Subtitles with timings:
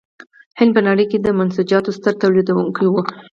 [0.59, 2.93] هند په نړۍ کې د منسوجاتو ستر تولیدوونکی و.